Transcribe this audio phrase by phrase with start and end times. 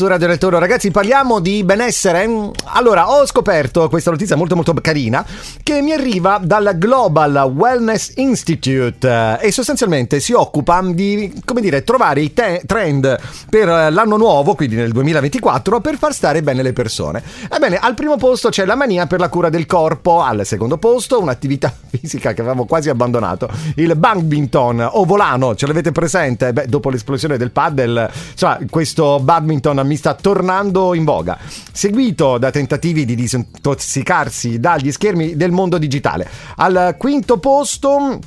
[0.00, 0.58] su Radio del Toro.
[0.58, 2.26] Ragazzi, parliamo di benessere.
[2.72, 5.22] Allora, ho scoperto questa notizia molto molto carina
[5.62, 11.84] che mi arriva dal Global Wellness Institute eh, e sostanzialmente si occupa di, come dire,
[11.84, 13.14] trovare i te- trend
[13.50, 17.22] per l'anno nuovo, quindi nel 2024, per far stare bene le persone.
[17.52, 21.20] Ebbene, al primo posto c'è la mania per la cura del corpo, al secondo posto
[21.20, 26.54] un'attività fisica che avevamo quasi abbandonato, il badminton o volano, ce l'avete presente?
[26.54, 31.36] Beh, dopo l'esplosione del paddle, cioè, questo badminton mi sta tornando in voga,
[31.72, 36.28] seguito da tentativi di disintossicarsi dagli schermi del mondo digitale.
[36.58, 38.20] Al quinto posto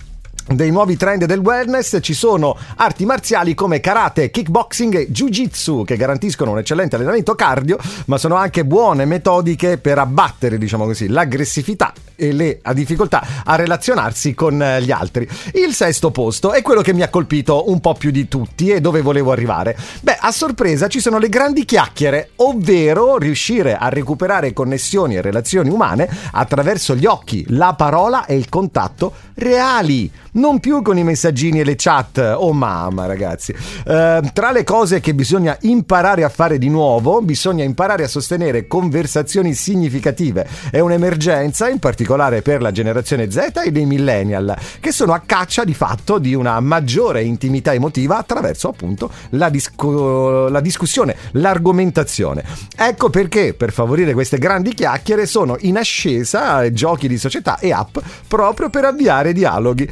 [0.47, 5.95] dei nuovi trend del wellness ci sono arti marziali come karate, kickboxing e jiu-jitsu che
[5.95, 11.93] garantiscono un eccellente allenamento cardio, ma sono anche buone metodiche per abbattere, diciamo così, l'aggressività
[12.15, 15.27] e le difficoltà a relazionarsi con eh, gli altri.
[15.53, 18.81] Il sesto posto è quello che mi ha colpito un po' più di tutti e
[18.81, 19.77] dove volevo arrivare.
[20.01, 25.69] Beh, a sorpresa ci sono le grandi chiacchiere, ovvero riuscire a recuperare connessioni e relazioni
[25.69, 31.59] umane attraverso gli occhi, la parola e il contatto reali non più con i messaggini
[31.59, 32.35] e le chat.
[32.37, 33.53] Oh mamma, ragazzi.
[33.85, 38.67] Eh, tra le cose che bisogna imparare a fare di nuovo, bisogna imparare a sostenere
[38.67, 40.47] conversazioni significative.
[40.71, 45.63] È un'emergenza, in particolare per la generazione Z e dei millennial, che sono a caccia
[45.63, 52.43] di fatto di una maggiore intimità emotiva attraverso appunto la, disco- la discussione, l'argomentazione.
[52.75, 57.97] Ecco perché per favorire queste grandi chiacchiere sono in ascesa giochi di società e app
[58.27, 59.89] proprio per avviare dialoghi.